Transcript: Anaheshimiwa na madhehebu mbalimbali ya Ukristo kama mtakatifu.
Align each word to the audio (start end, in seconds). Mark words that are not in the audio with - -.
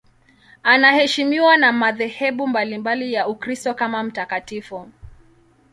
Anaheshimiwa 0.63 1.57
na 1.57 1.71
madhehebu 1.71 2.47
mbalimbali 2.47 3.13
ya 3.13 3.27
Ukristo 3.27 3.73
kama 3.73 4.03
mtakatifu. 4.03 4.89